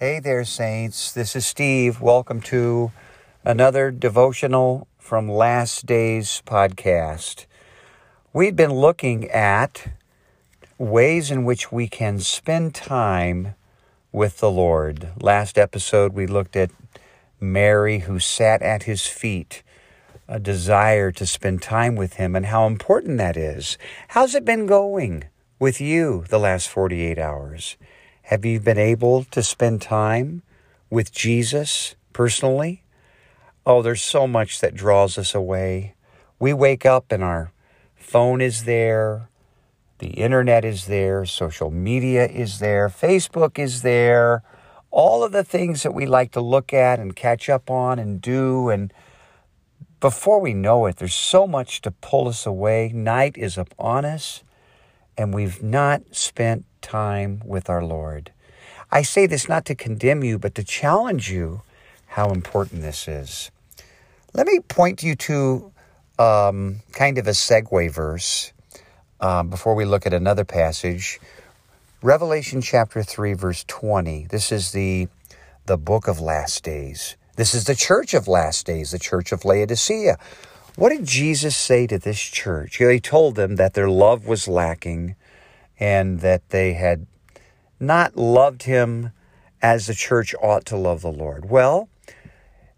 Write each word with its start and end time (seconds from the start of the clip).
Hey 0.00 0.20
there, 0.20 0.44
Saints. 0.44 1.10
This 1.10 1.34
is 1.34 1.44
Steve. 1.44 2.00
Welcome 2.00 2.40
to 2.42 2.92
another 3.44 3.90
devotional 3.90 4.86
from 4.96 5.28
Last 5.28 5.86
Days 5.86 6.40
podcast. 6.46 7.46
We've 8.32 8.54
been 8.54 8.74
looking 8.74 9.28
at 9.28 9.88
ways 10.78 11.32
in 11.32 11.44
which 11.44 11.72
we 11.72 11.88
can 11.88 12.20
spend 12.20 12.76
time 12.76 13.56
with 14.12 14.38
the 14.38 14.52
Lord. 14.52 15.08
Last 15.20 15.58
episode, 15.58 16.12
we 16.12 16.28
looked 16.28 16.54
at 16.54 16.70
Mary 17.40 17.98
who 17.98 18.20
sat 18.20 18.62
at 18.62 18.84
his 18.84 19.08
feet, 19.08 19.64
a 20.28 20.38
desire 20.38 21.10
to 21.10 21.26
spend 21.26 21.60
time 21.60 21.96
with 21.96 22.12
him, 22.12 22.36
and 22.36 22.46
how 22.46 22.68
important 22.68 23.18
that 23.18 23.36
is. 23.36 23.76
How's 24.10 24.36
it 24.36 24.44
been 24.44 24.66
going 24.66 25.24
with 25.58 25.80
you 25.80 26.24
the 26.28 26.38
last 26.38 26.68
48 26.68 27.18
hours? 27.18 27.76
Have 28.28 28.44
you 28.44 28.60
been 28.60 28.76
able 28.76 29.24
to 29.24 29.42
spend 29.42 29.80
time 29.80 30.42
with 30.90 31.10
Jesus 31.10 31.94
personally? 32.12 32.82
Oh, 33.64 33.80
there's 33.80 34.02
so 34.02 34.26
much 34.26 34.60
that 34.60 34.74
draws 34.74 35.16
us 35.16 35.34
away. 35.34 35.94
We 36.38 36.52
wake 36.52 36.84
up 36.84 37.10
and 37.10 37.24
our 37.24 37.52
phone 37.96 38.42
is 38.42 38.64
there, 38.64 39.30
the 39.96 40.08
internet 40.08 40.62
is 40.62 40.84
there, 40.84 41.24
social 41.24 41.70
media 41.70 42.26
is 42.28 42.58
there, 42.58 42.90
Facebook 42.90 43.58
is 43.58 43.80
there, 43.80 44.42
all 44.90 45.24
of 45.24 45.32
the 45.32 45.42
things 45.42 45.82
that 45.82 45.94
we 45.94 46.04
like 46.04 46.32
to 46.32 46.42
look 46.42 46.74
at 46.74 46.98
and 46.98 47.16
catch 47.16 47.48
up 47.48 47.70
on 47.70 47.98
and 47.98 48.20
do. 48.20 48.68
And 48.68 48.92
before 50.00 50.38
we 50.38 50.52
know 50.52 50.84
it, 50.84 50.96
there's 50.96 51.14
so 51.14 51.46
much 51.46 51.80
to 51.80 51.90
pull 51.90 52.28
us 52.28 52.44
away. 52.44 52.92
Night 52.94 53.38
is 53.38 53.56
upon 53.56 54.04
us, 54.04 54.44
and 55.18 55.34
we've 55.34 55.62
not 55.62 56.00
spent 56.12 56.64
time 56.80 57.42
with 57.44 57.68
our 57.68 57.84
Lord. 57.84 58.32
I 58.90 59.02
say 59.02 59.26
this 59.26 59.48
not 59.48 59.64
to 59.66 59.74
condemn 59.74 60.22
you, 60.22 60.38
but 60.38 60.54
to 60.54 60.64
challenge 60.64 61.30
you 61.30 61.62
how 62.06 62.30
important 62.30 62.80
this 62.80 63.08
is. 63.08 63.50
Let 64.32 64.46
me 64.46 64.60
point 64.60 65.02
you 65.02 65.16
to 65.16 65.72
um, 66.18 66.76
kind 66.92 67.18
of 67.18 67.26
a 67.26 67.32
segue 67.32 67.90
verse 67.90 68.52
um, 69.20 69.50
before 69.50 69.74
we 69.74 69.84
look 69.84 70.06
at 70.06 70.14
another 70.14 70.44
passage. 70.44 71.18
Revelation 72.00 72.62
chapter 72.62 73.02
3, 73.02 73.32
verse 73.32 73.64
20. 73.66 74.26
This 74.30 74.52
is 74.52 74.70
the, 74.70 75.08
the 75.66 75.76
book 75.76 76.06
of 76.06 76.20
last 76.20 76.62
days. 76.62 77.16
This 77.36 77.54
is 77.54 77.64
the 77.64 77.74
church 77.74 78.14
of 78.14 78.28
last 78.28 78.66
days, 78.66 78.92
the 78.92 78.98
church 78.98 79.32
of 79.32 79.44
Laodicea. 79.44 80.16
What 80.78 80.90
did 80.90 81.06
Jesus 81.06 81.56
say 81.56 81.88
to 81.88 81.98
this 81.98 82.20
church? 82.20 82.76
He 82.76 83.00
told 83.00 83.34
them 83.34 83.56
that 83.56 83.74
their 83.74 83.90
love 83.90 84.28
was 84.28 84.46
lacking 84.46 85.16
and 85.80 86.20
that 86.20 86.50
they 86.50 86.74
had 86.74 87.08
not 87.80 88.14
loved 88.14 88.62
him 88.62 89.10
as 89.60 89.88
the 89.88 89.94
church 89.94 90.36
ought 90.40 90.64
to 90.66 90.76
love 90.76 91.00
the 91.00 91.10
Lord. 91.10 91.50
Well, 91.50 91.88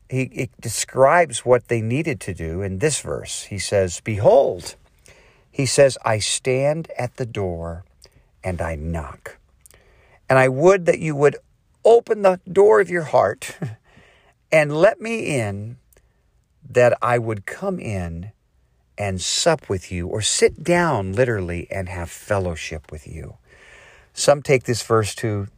he, 0.09 0.49
describes 0.63 1.45
what 1.45 1.69
they 1.69 1.83
needed 1.83 2.21
to 2.21 2.33
do 2.33 2.63
in 2.63 2.79
this 2.79 3.03
verse. 3.03 3.43
He 3.43 3.59
says, 3.59 4.01
Behold, 4.03 4.77
he 5.51 5.67
says, 5.67 5.99
I 6.03 6.21
stand 6.21 6.91
at 6.99 7.17
the 7.17 7.27
door 7.27 7.85
and 8.43 8.63
I 8.63 8.77
knock. 8.77 9.37
And 10.27 10.39
I 10.39 10.49
would 10.49 10.87
that 10.87 11.01
you 11.01 11.15
would 11.17 11.37
open 11.85 12.23
the 12.23 12.41
door 12.51 12.81
of 12.81 12.89
your 12.89 13.03
heart 13.03 13.59
and 14.51 14.75
let 14.75 15.03
me 15.03 15.39
in, 15.39 15.77
that 16.71 16.97
I 17.03 17.19
would 17.19 17.47
come 17.47 17.79
in 17.79 18.33
and 18.97 19.21
sup 19.21 19.69
with 19.69 19.91
you, 19.91 20.07
or 20.07 20.21
sit 20.21 20.63
down 20.63 21.13
literally 21.13 21.67
and 21.71 21.89
have 21.89 22.11
fellowship 22.11 22.93
with 22.93 23.09
you. 23.09 23.37
Some 24.13 24.43
take 24.43 24.65
this 24.65 24.83
verse 24.83 25.15
to 25.17 25.49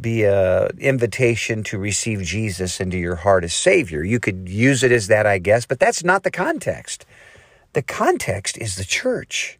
be 0.00 0.22
a 0.22 0.68
invitation 0.78 1.64
to 1.64 1.76
receive 1.76 2.22
Jesus 2.22 2.80
into 2.80 2.96
your 2.96 3.16
heart 3.16 3.42
as 3.42 3.52
Savior. 3.52 4.04
You 4.04 4.20
could 4.20 4.48
use 4.48 4.84
it 4.84 4.92
as 4.92 5.08
that, 5.08 5.26
I 5.26 5.38
guess, 5.38 5.66
but 5.66 5.80
that's 5.80 6.04
not 6.04 6.22
the 6.22 6.30
context. 6.30 7.04
The 7.72 7.82
context 7.82 8.56
is 8.58 8.76
the 8.76 8.84
church, 8.84 9.58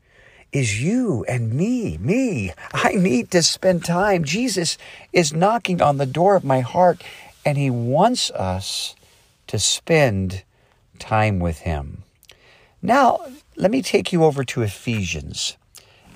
is 0.52 0.80
you 0.80 1.25
and 1.26 1.52
me, 1.52 1.98
me. 1.98 2.52
I 2.72 2.92
need 2.92 3.30
to 3.32 3.42
spend 3.42 3.84
time. 3.84 4.22
Jesus 4.22 4.78
is 5.12 5.32
knocking 5.32 5.82
on 5.82 5.96
the 5.96 6.06
door 6.06 6.36
of 6.36 6.44
my 6.44 6.60
heart, 6.60 7.02
and 7.44 7.58
He 7.58 7.70
wants 7.70 8.30
us 8.30 8.94
to 9.48 9.58
spend 9.58 10.44
time 11.02 11.40
with 11.40 11.58
Him. 11.60 12.04
Now, 12.80 13.18
let 13.56 13.70
me 13.70 13.82
take 13.82 14.12
you 14.12 14.24
over 14.24 14.44
to 14.44 14.62
Ephesians. 14.62 15.56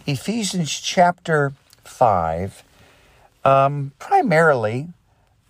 Ephesians 0.06 0.78
chapter 0.78 1.52
5, 1.84 2.62
um, 3.44 3.92
primarily 3.98 4.88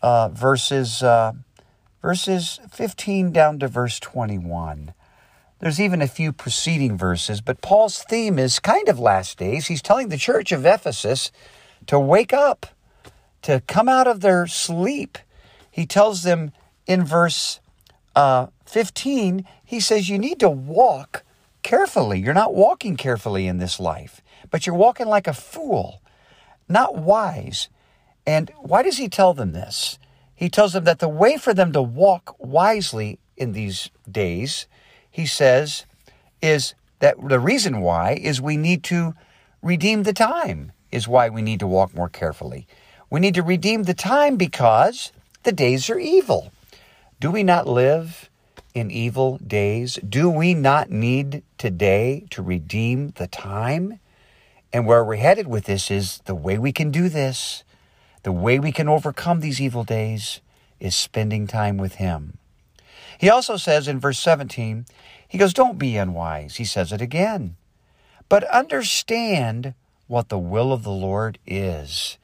uh, 0.01 0.31
verses, 0.31 1.03
uh, 1.03 1.33
verses 2.01 2.59
15 2.73 3.31
down 3.31 3.59
to 3.59 3.69
verse 3.69 4.01
21. 4.01 4.95
There's 5.59 5.81
even 5.81 6.01
a 6.01 6.09
few 6.09 6.33
preceding 6.33 6.97
verses, 6.97 7.41
but 7.41 7.61
Paul's 7.61 8.03
theme 8.03 8.39
is 8.39 8.59
kind 8.59 8.89
of 8.89 8.99
last 8.99 9.39
days. 9.39 9.67
He's 9.67 9.83
telling 9.83 10.09
the 10.09 10.17
church 10.17 10.53
of 10.53 10.65
Ephesus 10.65 11.31
to 11.87 12.01
wake 12.01 12.33
up, 12.33 12.67
to 13.43 13.63
come 13.67 13.89
out 13.89 14.07
of 14.07 14.21
their 14.21 14.47
sleep. 14.47 15.19
He 15.71 15.87
tells 15.87 16.23
them 16.23 16.53
in 16.87 17.05
verse 17.05 17.61
uh, 18.17 18.49
15, 18.65 19.47
he 19.65 19.79
says, 19.79 20.09
You 20.09 20.19
need 20.19 20.41
to 20.41 20.51
walk 20.51 21.23
carefully. 21.63 22.19
You're 22.19 22.35
not 22.35 22.55
walking 22.55 22.97
carefully 22.97 23.47
in 23.47 23.59
this 23.59 23.79
life, 23.79 24.21
but 24.51 24.67
you're 24.67 24.75
walking 24.75 25.07
like 25.07 25.29
a 25.29 25.33
fool 25.33 26.01
not 26.69 26.97
wise. 26.97 27.69
And 28.27 28.51
why 28.59 28.83
does 28.83 28.99
he 28.99 29.09
tell 29.09 29.35
them 29.35 29.53
this? 29.53 29.99
He 30.35 30.49
tells 30.49 30.73
them 30.73 30.85
that 30.85 30.99
the 30.99 31.09
way 31.09 31.37
for 31.37 31.55
them 31.55 31.73
to 31.73 31.83
walk 31.83 32.37
wisely 32.39 33.19
in 33.37 33.53
these 33.53 33.91
days, 34.11 34.67
he 35.11 35.27
says, 35.27 35.87
is 36.43 36.75
that 36.99 37.17
the 37.29 37.41
reason 37.41 37.81
why 37.81 38.13
is 38.13 38.41
we 38.41 38.57
need 38.57 38.83
to 38.85 39.15
redeem 39.63 40.03
the 40.03 40.13
time, 40.13 40.73
is 40.93 41.09
why 41.09 41.29
we 41.29 41.43
need 41.43 41.61
to 41.61 41.67
walk 41.67 41.95
more 41.95 42.09
carefully. 42.09 42.67
We 43.11 43.21
need 43.21 43.35
to 43.35 43.43
redeem 43.43 43.85
the 43.85 43.95
time 43.95 44.37
because 44.37 45.13
the 45.45 45.53
days 45.53 45.89
are 45.89 45.99
evil. 45.99 46.53
Do 47.19 47.31
we 47.31 47.43
not 47.43 47.67
live 47.67 48.29
in 48.75 48.91
evil 48.91 49.39
days? 49.39 49.99
Do 50.07 50.29
we 50.29 50.53
not 50.53 50.91
need 50.91 51.43
today 51.57 52.27
to 52.29 52.43
redeem 52.43 53.15
the 53.17 53.27
time? 53.27 54.01
And 54.71 54.87
where 54.87 55.03
we're 55.03 55.17
headed 55.17 55.47
with 55.47 55.65
this 55.65 55.91
is 55.91 56.19
the 56.27 56.35
way 56.35 56.59
we 56.59 56.73
can 56.73 56.91
do 56.91 57.09
this, 57.09 57.65
the 58.23 58.33
way 58.33 58.59
we 58.59 58.71
can 58.71 58.87
overcome 58.87 59.41
these 59.41 59.63
evil 59.63 59.83
days 59.83 60.43
is 60.79 60.95
spending 60.95 61.47
time 61.47 61.79
with 61.79 61.95
Him. 61.95 62.37
He 63.19 63.31
also 63.31 63.57
says 63.57 63.89
in 63.89 63.99
verse 63.99 64.19
17, 64.19 64.85
he 65.27 65.39
goes, 65.39 65.55
Don't 65.55 65.79
be 65.79 65.97
unwise. 65.97 66.57
He 66.57 66.67
says 66.67 66.93
it 66.93 67.01
again. 67.01 67.57
But 68.29 68.45
understand 68.45 69.73
what 70.07 70.29
the 70.29 70.39
will 70.39 70.71
of 70.71 70.83
the 70.83 70.91
Lord 70.91 71.39
is. 71.47 72.19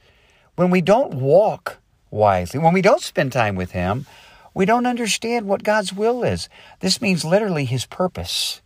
When 0.55 0.71
we 0.71 0.83
don't 0.83 1.15
walk 1.15 1.79
wisely, 2.11 2.61
when 2.61 2.75
we 2.75 2.83
don't 2.83 3.01
spend 3.01 3.33
time 3.33 3.57
with 3.57 3.71
Him, 3.71 4.07
we 4.55 4.65
don't 4.65 4.87
understand 4.87 5.47
what 5.47 5.63
God's 5.63 5.93
will 5.93 6.23
is. 6.23 6.49
This 6.81 7.01
means 7.01 7.25
literally 7.25 7.65
His 7.65 7.87
purpose. 7.87 8.61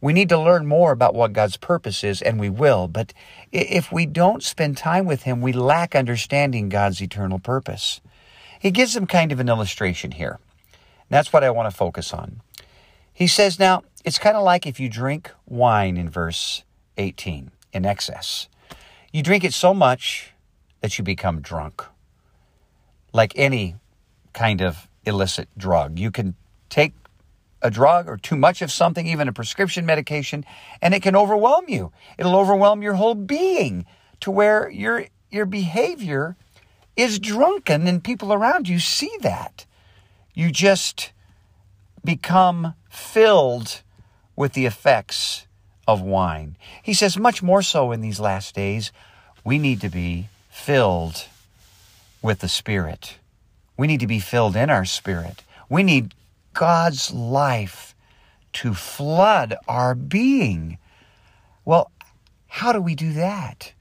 We 0.00 0.12
need 0.12 0.28
to 0.28 0.38
learn 0.38 0.66
more 0.66 0.92
about 0.92 1.14
what 1.14 1.32
God's 1.32 1.56
purpose 1.56 2.04
is, 2.04 2.20
and 2.20 2.38
we 2.38 2.50
will. 2.50 2.88
But 2.88 3.12
if 3.52 3.90
we 3.90 4.06
don't 4.06 4.42
spend 4.42 4.76
time 4.76 5.06
with 5.06 5.22
Him, 5.22 5.40
we 5.40 5.52
lack 5.52 5.94
understanding 5.94 6.68
God's 6.68 7.00
eternal 7.00 7.38
purpose. 7.38 8.00
He 8.60 8.70
gives 8.70 8.94
them 8.94 9.06
kind 9.06 9.32
of 9.32 9.40
an 9.40 9.48
illustration 9.48 10.12
here. 10.12 10.38
That's 11.08 11.32
what 11.32 11.44
I 11.44 11.50
want 11.50 11.70
to 11.70 11.76
focus 11.76 12.12
on. 12.12 12.40
He 13.12 13.26
says, 13.26 13.58
now, 13.58 13.82
it's 14.04 14.18
kind 14.18 14.36
of 14.36 14.42
like 14.42 14.66
if 14.66 14.78
you 14.78 14.88
drink 14.88 15.30
wine 15.46 15.96
in 15.96 16.10
verse 16.10 16.64
18 16.98 17.50
in 17.72 17.86
excess. 17.86 18.48
You 19.12 19.22
drink 19.22 19.44
it 19.44 19.54
so 19.54 19.72
much 19.72 20.32
that 20.80 20.98
you 20.98 21.04
become 21.04 21.40
drunk. 21.40 21.84
Like 23.12 23.32
any 23.36 23.76
kind 24.32 24.60
of 24.60 24.88
illicit 25.06 25.48
drug. 25.56 25.98
You 25.98 26.10
can 26.10 26.34
take 26.68 26.92
a 27.62 27.70
drug 27.70 28.08
or 28.08 28.16
too 28.16 28.36
much 28.36 28.60
of 28.62 28.70
something, 28.70 29.06
even 29.06 29.26
a 29.26 29.32
prescription 29.32 29.86
medication, 29.86 30.44
and 30.82 30.94
it 30.94 31.02
can 31.02 31.16
overwhelm 31.16 31.64
you. 31.68 31.92
It'll 32.18 32.36
overwhelm 32.36 32.82
your 32.82 32.94
whole 32.94 33.14
being 33.14 33.86
to 34.20 34.30
where 34.30 34.68
your 34.68 35.06
your 35.30 35.46
behavior 35.46 36.36
is 36.96 37.18
drunken 37.18 37.86
and 37.86 38.04
people 38.04 38.32
around 38.32 38.68
you 38.68 38.78
see 38.78 39.10
that. 39.20 39.66
You 40.32 40.50
just 40.50 41.12
become 42.04 42.74
filled 42.88 43.82
with 44.36 44.52
the 44.52 44.66
effects 44.66 45.46
of 45.88 46.00
wine. 46.00 46.56
He 46.82 46.94
says 46.94 47.16
much 47.16 47.42
more 47.42 47.62
so 47.62 47.92
in 47.92 48.00
these 48.00 48.20
last 48.20 48.54
days, 48.54 48.92
we 49.44 49.58
need 49.58 49.80
to 49.80 49.88
be 49.88 50.28
filled 50.50 51.26
with 52.22 52.40
the 52.40 52.48
Spirit. 52.48 53.18
We 53.76 53.86
need 53.86 54.00
to 54.00 54.06
be 54.06 54.20
filled 54.20 54.56
in 54.56 54.70
our 54.70 54.84
spirit. 54.84 55.42
We 55.68 55.82
need 55.82 56.14
God's 56.52 57.12
life 57.12 57.94
to 58.54 58.74
flood 58.74 59.56
our 59.66 59.94
being. 59.94 60.78
Well, 61.64 61.90
how 62.46 62.72
do 62.72 62.80
we 62.80 62.94
do 62.94 63.12
that? 63.14 63.72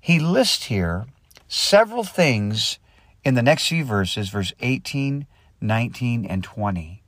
He 0.00 0.18
lists 0.18 0.64
here 0.64 1.06
several 1.46 2.04
things 2.04 2.78
in 3.22 3.34
the 3.34 3.42
next 3.42 3.68
few 3.68 3.84
verses, 3.84 4.28
verse 4.28 4.52
18, 4.60 5.26
19, 5.60 6.24
and 6.24 6.42
20. 6.42 7.02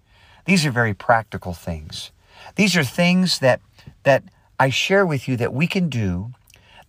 These 0.44 0.67
are 0.67 0.71
very 0.71 0.94
practical 0.94 1.53
things. 1.53 2.11
These 2.55 2.77
are 2.77 2.85
things 2.85 3.41
that, 3.41 3.61
that 4.05 4.25
I 4.59 4.71
share 4.71 5.05
with 5.05 5.29
you 5.29 5.37
that 5.37 5.53
we 5.53 5.67
can 5.67 5.89
do 5.89 6.32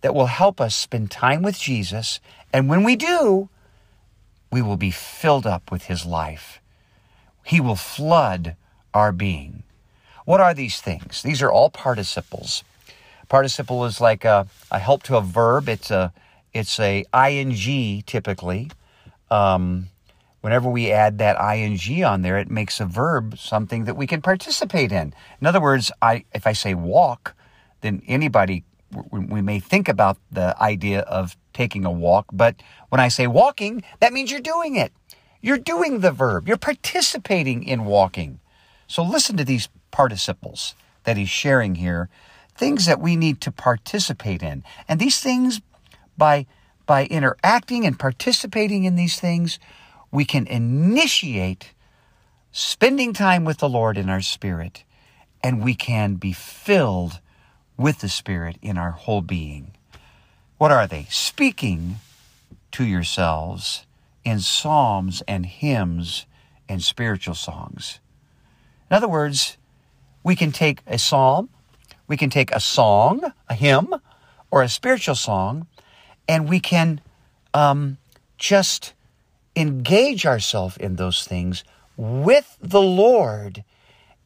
that 0.00 0.14
will 0.14 0.26
help 0.26 0.60
us 0.60 0.74
spend 0.74 1.10
time 1.10 1.42
with 1.42 1.58
Jesus. 1.58 2.20
And 2.52 2.68
when 2.68 2.84
we 2.84 2.96
do, 2.96 3.48
we 4.50 4.62
will 4.62 4.76
be 4.76 4.90
filled 4.90 5.46
up 5.46 5.70
with 5.70 5.84
his 5.84 6.06
life. 6.06 6.60
He 7.44 7.60
will 7.60 7.76
flood 7.76 8.56
our 8.94 9.12
being. 9.12 9.62
What 10.24 10.40
are 10.40 10.54
these 10.54 10.80
things? 10.80 11.22
These 11.22 11.42
are 11.42 11.50
all 11.50 11.70
participles. 11.70 12.62
Participle 13.28 13.84
is 13.84 14.00
like 14.00 14.24
a, 14.24 14.46
a 14.70 14.78
help 14.78 15.02
to 15.04 15.16
a 15.16 15.20
verb. 15.20 15.68
It's 15.68 15.90
a 15.90 16.12
it's 16.52 16.80
a 16.80 17.04
ing 17.14 18.02
typically. 18.02 18.70
Um, 19.30 19.88
whenever 20.40 20.68
we 20.68 20.90
add 20.90 21.18
that 21.18 21.36
ing 21.56 22.04
on 22.04 22.22
there, 22.22 22.38
it 22.38 22.50
makes 22.50 22.80
a 22.80 22.86
verb 22.86 23.38
something 23.38 23.84
that 23.84 23.96
we 23.96 24.06
can 24.06 24.22
participate 24.22 24.92
in. 24.92 25.14
In 25.40 25.46
other 25.46 25.60
words, 25.60 25.92
I 26.00 26.24
if 26.34 26.46
I 26.46 26.52
say 26.52 26.74
walk, 26.74 27.34
then 27.82 28.02
anybody 28.06 28.64
we 29.10 29.42
may 29.42 29.60
think 29.60 29.88
about 29.88 30.16
the 30.30 30.60
idea 30.60 31.00
of 31.00 31.36
taking 31.58 31.84
a 31.84 31.90
walk, 31.90 32.26
but 32.32 32.54
when 32.88 33.00
I 33.00 33.08
say 33.08 33.26
walking, 33.26 33.82
that 33.98 34.12
means 34.12 34.30
you're 34.30 34.40
doing 34.40 34.76
it. 34.76 34.92
You're 35.40 35.58
doing 35.58 35.98
the 35.98 36.12
verb. 36.12 36.46
You're 36.46 36.56
participating 36.56 37.64
in 37.64 37.84
walking. 37.84 38.38
So 38.86 39.02
listen 39.02 39.36
to 39.38 39.44
these 39.44 39.68
participles 39.90 40.76
that 41.02 41.16
he's 41.16 41.28
sharing 41.28 41.74
here, 41.74 42.08
things 42.54 42.86
that 42.86 43.00
we 43.00 43.16
need 43.16 43.40
to 43.40 43.50
participate 43.50 44.40
in. 44.40 44.62
And 44.86 45.00
these 45.00 45.18
things 45.18 45.60
by 46.16 46.46
by 46.86 47.06
interacting 47.06 47.84
and 47.84 47.98
participating 47.98 48.84
in 48.84 48.94
these 48.94 49.18
things, 49.18 49.58
we 50.12 50.24
can 50.24 50.46
initiate 50.46 51.74
spending 52.52 53.12
time 53.12 53.44
with 53.44 53.58
the 53.58 53.68
Lord 53.68 53.98
in 53.98 54.08
our 54.08 54.22
spirit, 54.22 54.84
and 55.42 55.62
we 55.62 55.74
can 55.74 56.14
be 56.14 56.32
filled 56.32 57.20
with 57.76 57.98
the 57.98 58.08
Spirit 58.08 58.56
in 58.62 58.78
our 58.78 58.92
whole 58.92 59.22
being. 59.22 59.77
What 60.58 60.72
are 60.72 60.88
they? 60.88 61.06
Speaking 61.08 61.96
to 62.72 62.84
yourselves 62.84 63.86
in 64.24 64.40
psalms 64.40 65.22
and 65.28 65.46
hymns 65.46 66.26
and 66.68 66.82
spiritual 66.82 67.36
songs. 67.36 68.00
In 68.90 68.96
other 68.96 69.08
words, 69.08 69.56
we 70.24 70.34
can 70.34 70.50
take 70.50 70.80
a 70.86 70.98
psalm, 70.98 71.48
we 72.08 72.16
can 72.16 72.28
take 72.28 72.50
a 72.50 72.60
song, 72.60 73.32
a 73.48 73.54
hymn, 73.54 73.94
or 74.50 74.62
a 74.62 74.68
spiritual 74.68 75.14
song, 75.14 75.68
and 76.26 76.48
we 76.48 76.58
can 76.58 77.00
um, 77.54 77.98
just 78.36 78.94
engage 79.54 80.26
ourselves 80.26 80.76
in 80.76 80.96
those 80.96 81.24
things 81.24 81.62
with 81.96 82.56
the 82.60 82.82
Lord, 82.82 83.62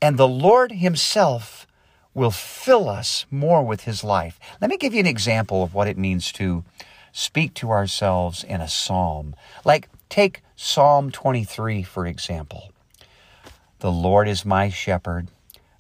and 0.01 0.17
the 0.17 0.29
Lord 0.29 0.73
Himself 0.73 1.67
will 2.15 2.31
fill 2.31 2.89
us 2.89 3.27
more 3.31 3.63
with 3.63 3.83
His 3.83 4.05
life. 4.05 4.39
Let 4.61 4.71
me 4.71 4.77
give 4.77 4.95
you 4.95 5.01
an 5.01 5.07
example 5.07 5.63
of 5.63 5.75
what 5.75 5.89
it 5.89 5.99
means 5.99 6.33
to 6.33 6.65
speak 7.13 7.55
to 7.55 7.71
ourselves 7.71 8.45
in 8.45 8.61
a 8.61 8.69
psalm. 8.69 9.35
Like, 9.65 9.89
take 10.09 10.43
Psalm 10.57 11.11
23, 11.11 11.83
for 11.83 12.07
example. 12.07 12.73
The 13.81 13.91
Lord 13.91 14.29
is 14.29 14.45
my 14.45 14.69
shepherd, 14.69 15.29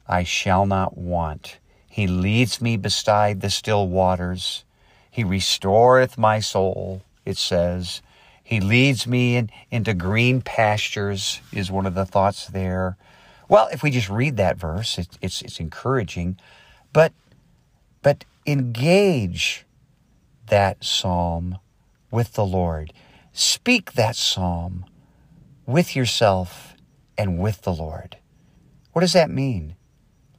I 0.08 0.24
shall 0.24 0.66
not 0.66 0.98
want. 0.98 1.58
He 1.88 2.06
leads 2.06 2.60
me 2.60 2.76
beside 2.76 3.40
the 3.40 3.50
still 3.50 3.86
waters. 3.86 4.64
He 5.10 5.24
restoreth 5.24 6.16
my 6.16 6.40
soul, 6.40 7.02
it 7.24 7.36
says. 7.36 8.02
He 8.42 8.60
leads 8.60 9.06
me 9.06 9.36
in, 9.36 9.50
into 9.70 9.94
green 9.94 10.40
pastures, 10.40 11.40
is 11.52 11.70
one 11.70 11.86
of 11.86 11.94
the 11.94 12.06
thoughts 12.06 12.46
there. 12.46 12.96
Well, 13.52 13.68
if 13.70 13.82
we 13.82 13.90
just 13.90 14.08
read 14.08 14.38
that 14.38 14.56
verse, 14.56 14.96
it, 14.96 15.08
it's, 15.20 15.42
it's 15.42 15.60
encouraging, 15.60 16.38
but, 16.90 17.12
but 18.00 18.24
engage 18.46 19.66
that 20.46 20.82
psalm 20.82 21.58
with 22.10 22.32
the 22.32 22.46
Lord. 22.46 22.94
Speak 23.34 23.92
that 23.92 24.16
psalm 24.16 24.86
with 25.66 25.94
yourself 25.94 26.72
and 27.18 27.38
with 27.38 27.60
the 27.60 27.74
Lord. 27.74 28.16
What 28.94 29.02
does 29.02 29.12
that 29.12 29.28
mean? 29.28 29.76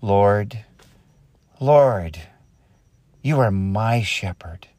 Lord, 0.02 0.66
Lord, 1.60 2.20
you 3.22 3.40
are 3.40 3.52
my 3.52 4.02
shepherd. 4.02 4.70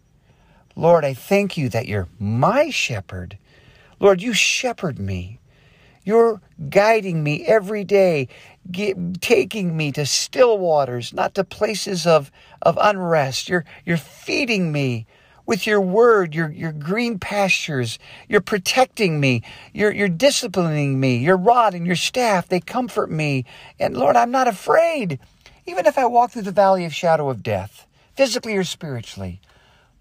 Lord, 0.74 1.04
I 1.04 1.14
thank 1.14 1.56
you 1.56 1.68
that 1.68 1.86
you're 1.86 2.08
my 2.18 2.70
shepherd. 2.70 3.38
Lord, 4.00 4.20
you 4.20 4.32
shepherd 4.32 4.98
me. 4.98 5.38
You're 6.04 6.40
guiding 6.68 7.24
me 7.24 7.44
every 7.46 7.82
day, 7.82 8.28
get, 8.70 9.22
taking 9.22 9.76
me 9.76 9.90
to 9.92 10.04
still 10.04 10.58
waters, 10.58 11.12
not 11.12 11.34
to 11.34 11.44
places 11.44 12.06
of, 12.06 12.30
of 12.60 12.78
unrest. 12.80 13.48
You're, 13.48 13.64
you're 13.86 13.96
feeding 13.96 14.70
me 14.70 15.06
with 15.46 15.66
your 15.66 15.80
word, 15.80 16.34
your, 16.34 16.50
your 16.50 16.72
green 16.72 17.18
pastures. 17.18 17.98
You're 18.28 18.40
protecting 18.40 19.18
me. 19.18 19.42
You're, 19.72 19.92
you're 19.92 20.08
disciplining 20.08 21.00
me. 21.00 21.16
Your 21.16 21.36
rod 21.36 21.74
and 21.74 21.86
your 21.86 21.96
staff, 21.96 22.48
they 22.48 22.60
comfort 22.60 23.10
me. 23.10 23.44
And 23.78 23.96
Lord, 23.96 24.16
I'm 24.16 24.30
not 24.30 24.48
afraid. 24.48 25.18
Even 25.66 25.86
if 25.86 25.96
I 25.96 26.04
walk 26.04 26.30
through 26.32 26.42
the 26.42 26.52
valley 26.52 26.84
of 26.84 26.94
shadow 26.94 27.30
of 27.30 27.42
death, 27.42 27.86
physically 28.14 28.56
or 28.56 28.64
spiritually, 28.64 29.40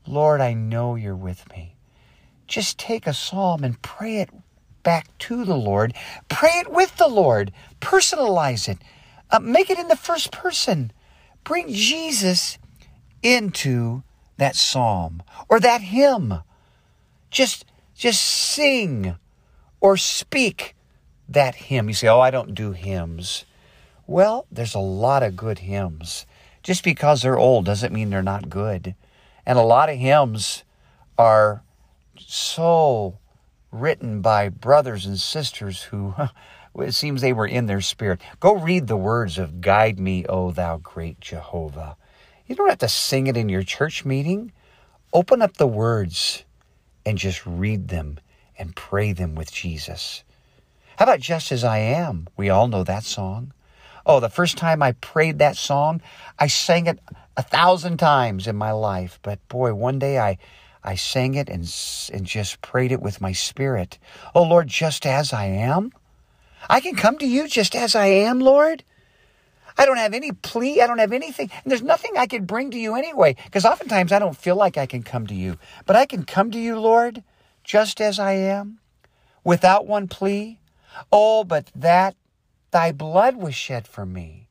Lord, 0.05 0.41
I 0.41 0.53
know 0.53 0.95
you're 0.95 1.15
with 1.15 1.49
me. 1.49 1.75
Just 2.47 2.77
take 2.77 3.07
a 3.07 3.13
psalm 3.13 3.63
and 3.63 3.81
pray 3.81 4.17
it 4.17 4.29
back 4.83 5.17
to 5.19 5.43
the 5.45 5.55
Lord. 5.55 5.93
Pray 6.29 6.59
it 6.59 6.71
with 6.71 6.97
the 6.97 7.07
Lord. 7.07 7.51
Personalize 7.81 8.69
it. 8.69 8.77
Uh, 9.31 9.39
make 9.39 9.69
it 9.69 9.79
in 9.79 9.87
the 9.87 9.95
first 9.95 10.31
person. 10.31 10.91
Bring 11.43 11.73
Jesus 11.73 12.57
into 13.21 14.03
that 14.37 14.55
psalm 14.55 15.23
or 15.49 15.59
that 15.59 15.81
hymn. 15.81 16.41
Just, 17.31 17.65
just 17.95 18.23
sing 18.23 19.15
or 19.81 19.97
speak 19.97 20.75
that 21.27 21.55
hymn. 21.55 21.87
You 21.87 21.95
say, 21.95 22.07
Oh, 22.07 22.19
I 22.19 22.31
don't 22.31 22.53
do 22.53 22.71
hymns. 22.73 23.45
Well, 24.05 24.45
there's 24.51 24.75
a 24.75 24.79
lot 24.79 25.23
of 25.23 25.35
good 25.35 25.59
hymns. 25.59 26.25
Just 26.61 26.83
because 26.83 27.21
they're 27.21 27.39
old 27.39 27.65
doesn't 27.65 27.93
mean 27.93 28.09
they're 28.09 28.21
not 28.21 28.49
good. 28.49 28.95
And 29.45 29.57
a 29.57 29.63
lot 29.63 29.89
of 29.89 29.97
hymns 29.97 30.63
are 31.17 31.63
so 32.17 33.17
written 33.73 34.21
by 34.21 34.49
brothers 34.49 35.05
and 35.05 35.19
sisters 35.19 35.83
who 35.83 36.13
it 36.79 36.93
seems 36.93 37.21
they 37.21 37.33
were 37.33 37.47
in 37.47 37.65
their 37.65 37.81
spirit. 37.81 38.21
Go 38.39 38.55
read 38.55 38.87
the 38.87 38.97
words 38.97 39.37
of 39.37 39.61
Guide 39.61 39.99
Me, 39.99 40.25
O 40.27 40.51
Thou 40.51 40.77
Great 40.77 41.19
Jehovah. 41.19 41.97
You 42.45 42.55
don't 42.55 42.69
have 42.69 42.77
to 42.79 42.87
sing 42.87 43.27
it 43.27 43.37
in 43.37 43.49
your 43.49 43.63
church 43.63 44.05
meeting. 44.05 44.51
Open 45.11 45.41
up 45.41 45.57
the 45.57 45.67
words 45.67 46.45
and 47.05 47.17
just 47.17 47.45
read 47.45 47.87
them 47.87 48.19
and 48.57 48.75
pray 48.75 49.11
them 49.11 49.35
with 49.35 49.51
Jesus. 49.51 50.23
How 50.97 51.05
about 51.05 51.19
Just 51.19 51.51
As 51.51 51.63
I 51.63 51.79
Am? 51.79 52.27
We 52.37 52.49
all 52.49 52.67
know 52.67 52.83
that 52.83 53.03
song. 53.03 53.53
Oh, 54.05 54.19
the 54.19 54.29
first 54.29 54.57
time 54.57 54.83
I 54.83 54.91
prayed 54.93 55.39
that 55.39 55.55
song, 55.55 56.01
I 56.37 56.47
sang 56.47 56.87
it 56.87 56.99
a 57.37 57.41
thousand 57.41 57.97
times 57.97 58.47
in 58.47 58.55
my 58.55 58.71
life. 58.71 59.17
But 59.21 59.47
boy, 59.47 59.73
one 59.73 59.97
day 59.97 60.19
I, 60.19 60.37
I 60.83 60.95
sang 60.95 61.35
it 61.35 61.49
and, 61.49 61.61
and 62.13 62.25
just 62.25 62.61
prayed 62.61 62.91
it 62.91 63.01
with 63.01 63.21
my 63.21 63.31
spirit. 63.31 63.99
Oh 64.35 64.43
Lord, 64.43 64.67
just 64.67 65.05
as 65.05 65.33
I 65.33 65.45
am. 65.45 65.91
I 66.69 66.79
can 66.79 66.95
come 66.95 67.17
to 67.19 67.27
you 67.27 67.47
just 67.47 67.75
as 67.75 67.95
I 67.95 68.07
am, 68.07 68.39
Lord. 68.39 68.83
I 69.77 69.85
don't 69.85 69.97
have 69.97 70.13
any 70.13 70.31
plea. 70.31 70.81
I 70.81 70.87
don't 70.87 70.99
have 70.99 71.13
anything. 71.13 71.49
And 71.63 71.71
there's 71.71 71.81
nothing 71.81 72.11
I 72.17 72.27
could 72.27 72.45
bring 72.47 72.71
to 72.71 72.79
you 72.79 72.95
anyway, 72.95 73.35
because 73.45 73.65
oftentimes 73.65 74.11
I 74.11 74.19
don't 74.19 74.37
feel 74.37 74.55
like 74.55 74.77
I 74.77 74.85
can 74.85 75.03
come 75.03 75.25
to 75.27 75.33
you. 75.33 75.57
But 75.85 75.95
I 75.95 76.05
can 76.05 76.25
come 76.25 76.51
to 76.51 76.59
you, 76.59 76.79
Lord, 76.79 77.23
just 77.63 77.99
as 77.99 78.19
I 78.19 78.33
am, 78.33 78.79
without 79.43 79.87
one 79.87 80.07
plea. 80.07 80.59
Oh, 81.11 81.43
but 81.43 81.71
that 81.75 82.15
Thy 82.73 82.91
blood 82.91 83.35
was 83.35 83.53
shed 83.53 83.87
for 83.87 84.03
me. 84.03 84.42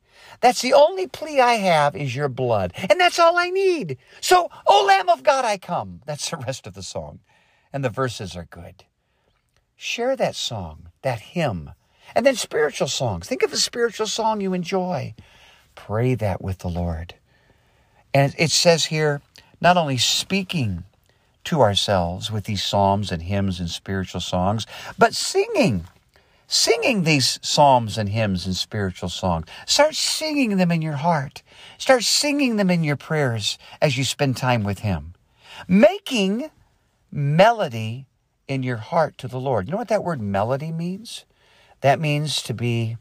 That's 0.43 0.61
the 0.61 0.73
only 0.73 1.07
plea 1.07 1.39
I 1.39 1.53
have 1.53 1.95
is 1.95 2.13
your 2.13 2.27
blood. 2.27 2.73
And 2.75 2.99
that's 2.99 3.17
all 3.17 3.37
I 3.37 3.49
need. 3.49 3.97
So, 4.19 4.51
O 4.67 4.83
Lamb 4.85 5.07
of 5.07 5.23
God, 5.23 5.45
I 5.45 5.57
come. 5.57 6.01
That's 6.05 6.29
the 6.29 6.35
rest 6.35 6.67
of 6.67 6.73
the 6.73 6.83
song. 6.83 7.21
And 7.71 7.81
the 7.81 7.89
verses 7.89 8.35
are 8.35 8.43
good. 8.43 8.83
Share 9.77 10.17
that 10.17 10.35
song, 10.35 10.89
that 11.01 11.21
hymn, 11.21 11.71
and 12.13 12.25
then 12.25 12.35
spiritual 12.35 12.89
songs. 12.89 13.25
Think 13.25 13.41
of 13.43 13.53
a 13.53 13.57
spiritual 13.57 14.05
song 14.05 14.41
you 14.41 14.53
enjoy. 14.53 15.15
Pray 15.75 16.13
that 16.15 16.41
with 16.41 16.57
the 16.57 16.67
Lord. 16.67 17.15
And 18.13 18.35
it 18.37 18.51
says 18.51 18.87
here, 18.87 19.21
not 19.61 19.77
only 19.77 19.97
speaking 19.97 20.83
to 21.45 21.61
ourselves 21.61 22.29
with 22.29 22.43
these 22.43 22.61
psalms 22.61 23.13
and 23.13 23.21
hymns 23.21 23.61
and 23.61 23.69
spiritual 23.69 24.19
songs, 24.19 24.67
but 24.97 25.15
singing 25.15 25.85
singing 26.47 27.03
these 27.03 27.39
psalms 27.41 27.97
and 27.97 28.09
hymns 28.09 28.45
and 28.45 28.55
spiritual 28.55 29.09
songs. 29.09 29.45
Start 29.65 29.95
singing 29.95 30.57
them 30.57 30.71
in 30.71 30.81
your 30.81 30.97
heart. 30.97 31.43
Start 31.77 32.03
singing 32.03 32.55
them 32.57 32.69
in 32.69 32.83
your 32.83 32.95
prayers 32.95 33.57
as 33.81 33.97
you 33.97 34.03
spend 34.03 34.37
time 34.37 34.63
with 34.63 34.79
Him. 34.79 35.13
Making 35.67 36.49
melody 37.11 38.07
in 38.47 38.63
your 38.63 38.77
heart 38.77 39.17
to 39.19 39.27
the 39.27 39.39
Lord. 39.39 39.67
You 39.67 39.71
know 39.71 39.77
what 39.77 39.87
that 39.87 40.03
word 40.03 40.21
melody 40.21 40.71
means? 40.71 41.25
That 41.81 41.99
means 41.99 42.41
to 42.43 42.53
be 42.53 42.97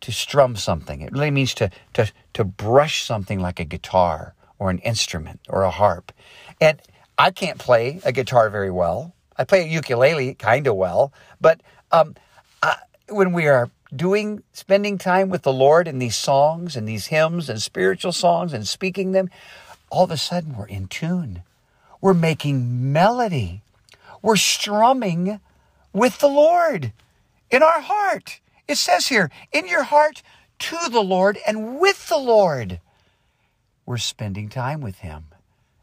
to 0.00 0.12
strum 0.12 0.56
something. 0.56 1.00
It 1.00 1.12
really 1.12 1.30
means 1.30 1.54
to 1.54 1.70
to 1.94 2.10
to 2.34 2.44
brush 2.44 3.04
something 3.04 3.40
like 3.40 3.60
a 3.60 3.64
guitar 3.64 4.34
or 4.58 4.70
an 4.70 4.78
instrument 4.80 5.40
or 5.48 5.62
a 5.62 5.70
harp. 5.70 6.12
And 6.60 6.80
I 7.18 7.30
can't 7.30 7.58
play 7.58 8.00
a 8.04 8.12
guitar 8.12 8.50
very 8.50 8.70
well. 8.70 9.14
I 9.36 9.44
play 9.44 9.62
a 9.62 9.66
ukulele 9.66 10.34
kind 10.34 10.66
of 10.66 10.76
well, 10.76 11.12
but 11.40 11.60
um, 11.92 12.14
when 13.08 13.32
we 13.32 13.46
are 13.46 13.70
doing 13.94 14.42
spending 14.52 14.98
time 14.98 15.28
with 15.28 15.42
the 15.42 15.52
Lord 15.52 15.86
in 15.86 15.98
these 15.98 16.16
songs 16.16 16.76
and 16.76 16.88
these 16.88 17.06
hymns 17.06 17.48
and 17.48 17.60
spiritual 17.62 18.12
songs 18.12 18.52
and 18.52 18.66
speaking 18.66 19.12
them, 19.12 19.30
all 19.90 20.04
of 20.04 20.10
a 20.10 20.16
sudden 20.16 20.56
we're 20.56 20.66
in 20.66 20.88
tune. 20.88 21.42
We're 22.00 22.14
making 22.14 22.92
melody. 22.92 23.62
We're 24.22 24.36
strumming 24.36 25.40
with 25.92 26.18
the 26.18 26.28
Lord 26.28 26.92
in 27.50 27.62
our 27.62 27.80
heart. 27.80 28.40
It 28.68 28.76
says 28.76 29.08
here, 29.08 29.30
in 29.52 29.68
your 29.68 29.84
heart 29.84 30.22
to 30.58 30.76
the 30.90 31.00
Lord 31.00 31.38
and 31.46 31.78
with 31.78 32.08
the 32.08 32.18
Lord. 32.18 32.80
We're 33.84 33.98
spending 33.98 34.48
time 34.48 34.80
with 34.80 34.98
Him 34.98 35.26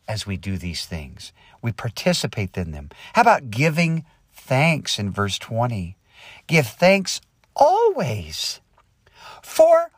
as 0.08 0.28
we 0.28 0.36
do 0.36 0.58
these 0.58 0.86
things. 0.86 1.32
We 1.62 1.72
participate 1.72 2.58
in 2.58 2.72
them. 2.72 2.90
How 3.14 3.22
about 3.22 3.50
giving 3.50 4.06
thanks 4.34 5.00
in 5.00 5.10
verse 5.10 5.40
20? 5.40 5.96
Give 6.48 6.66
thanks 6.66 7.22
always 7.56 8.62
for 9.42 9.92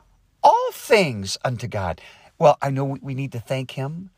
all 0.43 0.71
things 0.71 1.37
unto 1.43 1.67
God. 1.67 2.01
Well, 2.37 2.57
I 2.61 2.69
know 2.69 2.97
we 3.01 3.13
need 3.13 3.31
to 3.31 3.39
thank 3.39 3.71
Him. 3.71 4.09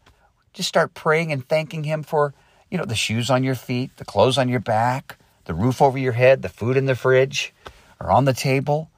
Just 0.53 0.69
start 0.69 0.93
praying 0.93 1.31
and 1.31 1.47
thanking 1.47 1.83
Him 1.83 2.03
for, 2.03 2.33
you 2.69 2.77
know, 2.77 2.85
the 2.85 2.95
shoes 2.95 3.29
on 3.29 3.43
your 3.43 3.55
feet, 3.55 3.95
the 3.97 4.05
clothes 4.05 4.37
on 4.37 4.49
your 4.49 4.59
back, 4.59 5.17
the 5.45 5.53
roof 5.53 5.81
over 5.81 5.97
your 5.97 6.13
head, 6.13 6.41
the 6.41 6.49
food 6.49 6.77
in 6.77 6.85
the 6.85 6.95
fridge 6.95 7.53
or 7.99 8.11
on 8.11 8.25
the 8.25 8.33
table. 8.33 8.89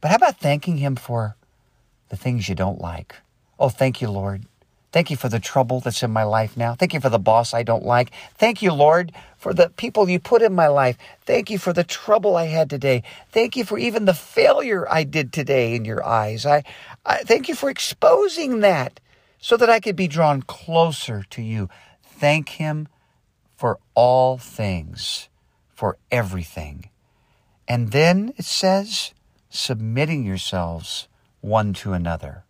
But 0.00 0.10
how 0.10 0.16
about 0.16 0.38
thanking 0.38 0.78
Him 0.78 0.96
for 0.96 1.36
the 2.08 2.16
things 2.16 2.48
you 2.48 2.54
don't 2.54 2.80
like? 2.80 3.16
Oh, 3.58 3.68
thank 3.68 4.00
you, 4.00 4.10
Lord. 4.10 4.46
Thank 4.92 5.10
you 5.10 5.16
for 5.16 5.30
the 5.30 5.40
trouble 5.40 5.80
that's 5.80 6.02
in 6.02 6.10
my 6.10 6.24
life 6.24 6.54
now. 6.54 6.74
Thank 6.74 6.92
you 6.92 7.00
for 7.00 7.08
the 7.08 7.18
boss 7.18 7.54
I 7.54 7.62
don't 7.62 7.84
like. 7.84 8.12
Thank 8.34 8.60
you, 8.60 8.74
Lord, 8.74 9.10
for 9.38 9.54
the 9.54 9.70
people 9.70 10.08
you 10.08 10.20
put 10.20 10.42
in 10.42 10.54
my 10.54 10.68
life. 10.68 10.98
Thank 11.24 11.48
you 11.48 11.58
for 11.58 11.72
the 11.72 11.82
trouble 11.82 12.36
I 12.36 12.46
had 12.46 12.68
today. 12.68 13.02
Thank 13.30 13.56
you 13.56 13.64
for 13.64 13.78
even 13.78 14.04
the 14.04 14.14
failure 14.14 14.86
I 14.90 15.04
did 15.04 15.32
today 15.32 15.74
in 15.74 15.86
your 15.86 16.04
eyes. 16.04 16.44
I, 16.44 16.62
I 17.06 17.18
thank 17.18 17.48
you 17.48 17.54
for 17.54 17.70
exposing 17.70 18.60
that 18.60 19.00
so 19.40 19.56
that 19.56 19.70
I 19.70 19.80
could 19.80 19.96
be 19.96 20.08
drawn 20.08 20.42
closer 20.42 21.24
to 21.30 21.40
you. 21.40 21.70
Thank 22.04 22.50
him 22.50 22.86
for 23.56 23.78
all 23.94 24.36
things, 24.36 25.30
for 25.74 25.96
everything. 26.10 26.90
And 27.66 27.92
then 27.92 28.34
it 28.36 28.44
says, 28.44 29.14
submitting 29.48 30.24
yourselves 30.24 31.08
one 31.40 31.72
to 31.74 31.94
another. 31.94 32.44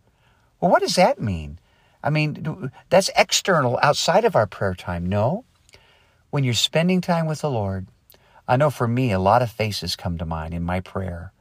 Well, 0.59 0.71
what 0.71 0.81
does 0.81 0.95
that 0.95 1.21
mean? 1.21 1.59
I 2.03 2.09
mean, 2.09 2.71
that's 2.89 3.09
external 3.15 3.79
outside 3.81 4.25
of 4.25 4.35
our 4.35 4.45
prayer 4.45 4.73
time. 4.73 5.05
No. 5.05 5.45
When 6.29 6.43
you're 6.43 6.53
spending 6.53 6.99
time 6.99 7.27
with 7.27 7.41
the 7.41 7.49
Lord, 7.49 7.87
I 8.47 8.57
know 8.57 8.69
for 8.69 8.87
me, 8.87 9.11
a 9.11 9.19
lot 9.19 9.41
of 9.41 9.51
faces 9.51 9.95
come 9.95 10.17
to 10.17 10.25
mind 10.25 10.53
in 10.53 10.63
my 10.63 10.81
prayer. 10.81 11.31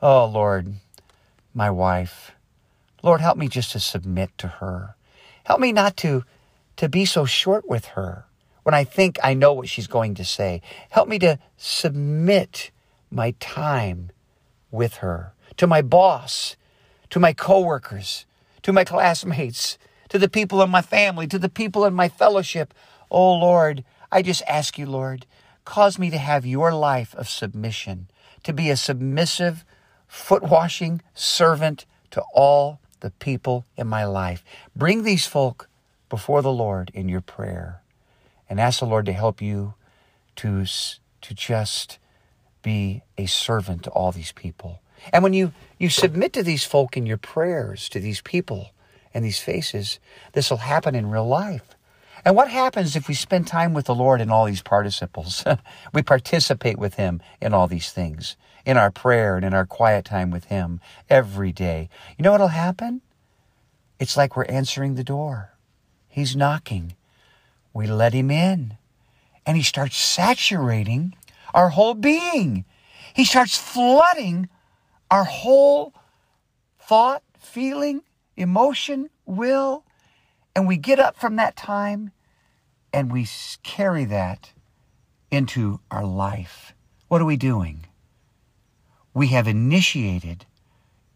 Oh, 0.00 0.26
Lord, 0.26 0.74
my 1.52 1.70
wife. 1.70 2.32
Lord, 3.02 3.20
help 3.20 3.36
me 3.36 3.48
just 3.48 3.72
to 3.72 3.80
submit 3.80 4.30
to 4.38 4.46
her. 4.46 4.94
Help 5.44 5.60
me 5.60 5.72
not 5.72 5.96
to, 5.98 6.24
to 6.76 6.88
be 6.88 7.04
so 7.04 7.24
short 7.24 7.68
with 7.68 7.86
her 7.86 8.26
when 8.62 8.74
I 8.74 8.84
think 8.84 9.18
I 9.22 9.34
know 9.34 9.52
what 9.52 9.68
she's 9.68 9.86
going 9.86 10.14
to 10.14 10.24
say. 10.24 10.62
Help 10.90 11.08
me 11.08 11.18
to 11.20 11.38
submit 11.56 12.70
my 13.10 13.32
time 13.40 14.10
with 14.70 14.96
her, 14.96 15.32
to 15.56 15.66
my 15.66 15.82
boss, 15.82 16.56
to 17.10 17.20
my 17.20 17.32
coworkers, 17.32 18.26
to 18.62 18.72
my 18.72 18.84
classmates, 18.84 19.78
to 20.14 20.18
the 20.20 20.28
people 20.28 20.62
in 20.62 20.70
my 20.70 20.80
family, 20.80 21.26
to 21.26 21.40
the 21.40 21.48
people 21.48 21.84
in 21.84 21.92
my 21.92 22.08
fellowship. 22.08 22.72
Oh 23.10 23.34
Lord, 23.34 23.82
I 24.12 24.22
just 24.22 24.44
ask 24.46 24.78
you, 24.78 24.86
Lord, 24.86 25.26
cause 25.64 25.98
me 25.98 26.08
to 26.10 26.18
have 26.18 26.46
your 26.46 26.72
life 26.72 27.16
of 27.16 27.28
submission, 27.28 28.06
to 28.44 28.52
be 28.52 28.70
a 28.70 28.76
submissive, 28.76 29.64
foot 30.06 30.44
washing 30.44 31.02
servant 31.14 31.84
to 32.12 32.22
all 32.32 32.78
the 33.00 33.10
people 33.10 33.64
in 33.76 33.88
my 33.88 34.04
life. 34.04 34.44
Bring 34.76 35.02
these 35.02 35.26
folk 35.26 35.68
before 36.08 36.42
the 36.42 36.52
Lord 36.52 36.92
in 36.94 37.08
your 37.08 37.20
prayer 37.20 37.82
and 38.48 38.60
ask 38.60 38.78
the 38.78 38.86
Lord 38.86 39.06
to 39.06 39.12
help 39.12 39.42
you 39.42 39.74
to, 40.36 40.64
to 41.22 41.34
just 41.34 41.98
be 42.62 43.02
a 43.18 43.26
servant 43.26 43.82
to 43.82 43.90
all 43.90 44.12
these 44.12 44.30
people. 44.30 44.80
And 45.12 45.24
when 45.24 45.32
you, 45.32 45.52
you 45.76 45.88
submit 45.88 46.32
to 46.34 46.44
these 46.44 46.62
folk 46.62 46.96
in 46.96 47.04
your 47.04 47.16
prayers, 47.16 47.88
to 47.88 47.98
these 47.98 48.20
people, 48.20 48.70
and 49.14 49.24
these 49.24 49.38
faces, 49.38 50.00
this 50.32 50.50
will 50.50 50.58
happen 50.58 50.94
in 50.94 51.08
real 51.08 51.26
life. 51.26 51.76
And 52.24 52.34
what 52.34 52.48
happens 52.48 52.96
if 52.96 53.06
we 53.06 53.14
spend 53.14 53.46
time 53.46 53.74
with 53.74 53.86
the 53.86 53.94
Lord 53.94 54.20
in 54.20 54.30
all 54.30 54.46
these 54.46 54.62
participles? 54.62 55.44
we 55.92 56.02
participate 56.02 56.78
with 56.78 56.94
Him 56.94 57.22
in 57.40 57.54
all 57.54 57.68
these 57.68 57.92
things, 57.92 58.36
in 58.66 58.76
our 58.76 58.90
prayer 58.90 59.36
and 59.36 59.44
in 59.44 59.54
our 59.54 59.66
quiet 59.66 60.04
time 60.04 60.30
with 60.30 60.46
Him 60.46 60.80
every 61.08 61.52
day. 61.52 61.88
You 62.18 62.24
know 62.24 62.32
what'll 62.32 62.48
happen? 62.48 63.02
It's 64.00 64.16
like 64.16 64.36
we're 64.36 64.44
answering 64.46 64.94
the 64.94 65.04
door. 65.04 65.52
He's 66.08 66.34
knocking. 66.34 66.96
We 67.72 67.86
let 67.86 68.14
Him 68.14 68.30
in. 68.30 68.78
And 69.46 69.56
He 69.56 69.62
starts 69.62 69.96
saturating 69.96 71.14
our 71.52 71.68
whole 71.68 71.94
being. 71.94 72.64
He 73.14 73.24
starts 73.24 73.56
flooding 73.56 74.48
our 75.10 75.24
whole 75.24 75.92
thought, 76.80 77.22
feeling, 77.38 78.02
emotion, 78.36 79.10
will, 79.26 79.84
and 80.54 80.66
we 80.68 80.76
get 80.76 80.98
up 80.98 81.16
from 81.16 81.36
that 81.36 81.56
time 81.56 82.12
and 82.92 83.12
we 83.12 83.26
carry 83.62 84.04
that 84.04 84.52
into 85.30 85.80
our 85.90 86.04
life. 86.04 86.74
What 87.08 87.20
are 87.20 87.26
we 87.26 87.36
doing? 87.36 87.86
We 89.12 89.28
have 89.28 89.48
initiated 89.48 90.46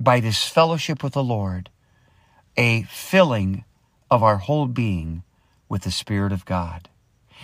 by 0.00 0.20
this 0.20 0.44
fellowship 0.44 1.02
with 1.02 1.12
the 1.12 1.22
Lord 1.22 1.70
a 2.56 2.82
filling 2.82 3.64
of 4.10 4.22
our 4.22 4.38
whole 4.38 4.66
being 4.66 5.22
with 5.68 5.82
the 5.82 5.90
Spirit 5.90 6.32
of 6.32 6.44
God. 6.44 6.88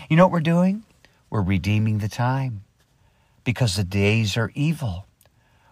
You 0.09 0.17
know 0.17 0.25
what 0.25 0.33
we're 0.33 0.41
doing? 0.41 0.85
We're 1.31 1.43
redeeming 1.43 1.99
the 1.99 2.09
time 2.09 2.65
because 3.45 3.77
the 3.77 3.85
days 3.85 4.37
are 4.37 4.51
evil 4.55 5.07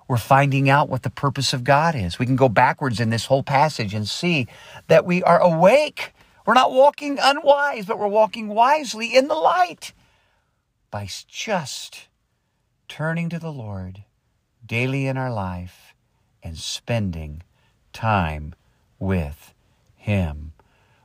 we're 0.09 0.16
finding 0.16 0.68
out 0.68 0.88
what 0.88 1.02
the 1.02 1.11
purpose 1.11 1.52
of 1.52 1.64
God 1.64 1.94
is. 1.94 2.18
We 2.18 2.26
can 2.26 2.37
go 2.37 2.49
backwards 2.49 3.00
in 3.00 3.11
this 3.11 3.26
whole 3.26 3.42
passage 3.42 3.94
and 3.94 4.09
see 4.09 4.47
that 4.88 5.04
we 5.04 5.23
are 5.23 5.40
awake. 5.40 6.12
We're 6.44 6.54
not 6.54 6.73
walking 6.73 7.18
unwise, 7.21 7.87
but 7.87 7.99
we're 7.99 8.09
walking 8.09 8.49
wisely 8.49 9.14
in 9.14 9.28
the 9.28 9.35
light 9.35 9.92
by 10.90 11.09
just 11.28 12.09
turning 12.88 13.28
to 13.30 13.38
the 13.38 13.52
Lord 13.52 14.04
daily 14.64 15.06
in 15.06 15.16
our 15.16 15.32
life 15.32 15.94
and 16.42 16.59
spending 16.59 17.42
time 17.92 18.54
with 18.99 19.54
Him. 19.97 20.52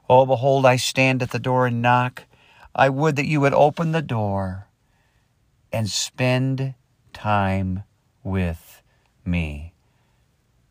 Oh, 0.09 0.25
behold, 0.25 0.65
I 0.65 0.75
stand 0.77 1.21
at 1.21 1.31
the 1.31 1.39
door 1.39 1.67
and 1.67 1.81
knock. 1.81 2.25
I 2.73 2.89
would 2.89 3.15
that 3.15 3.27
you 3.27 3.41
would 3.41 3.53
open 3.53 3.91
the 3.91 4.01
door 4.01 4.67
and 5.71 5.89
spend 5.89 6.75
time 7.13 7.83
with 8.23 8.66
me. 9.27 9.73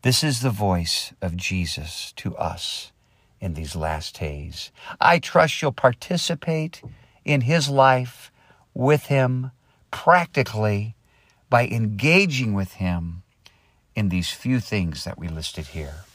This 0.01 0.23
is 0.23 0.41
the 0.41 0.49
voice 0.49 1.13
of 1.21 1.37
Jesus 1.37 2.11
to 2.17 2.35
us 2.35 2.91
in 3.39 3.53
these 3.53 3.75
last 3.75 4.19
days. 4.19 4.71
I 4.99 5.19
trust 5.19 5.61
you'll 5.61 5.71
participate 5.71 6.81
in 7.23 7.41
his 7.41 7.69
life 7.69 8.31
with 8.73 9.05
him 9.05 9.51
practically 9.91 10.95
by 11.49 11.67
engaging 11.67 12.53
with 12.53 12.73
him 12.73 13.23
in 13.95 14.09
these 14.09 14.31
few 14.31 14.59
things 14.59 15.03
that 15.03 15.17
we 15.17 15.27
listed 15.27 15.67
here. 15.67 16.05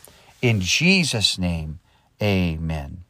In 0.41 0.61
Jesus' 0.61 1.39
name, 1.39 1.81
amen. 2.23 3.05